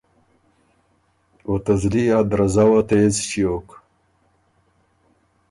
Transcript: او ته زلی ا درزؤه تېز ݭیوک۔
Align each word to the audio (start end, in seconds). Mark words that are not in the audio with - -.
او 1.47 1.53
ته 1.63 1.71
زلی 1.81 2.03
ا 2.17 2.19
درزؤه 2.29 2.81
تېز 2.87 3.15
ݭیوک۔ 3.27 3.67